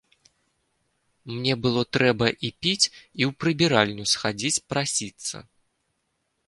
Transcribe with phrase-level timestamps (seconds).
[1.33, 5.37] Мне было трэба і піць і ў прыбіральню схадзіць прасіцца.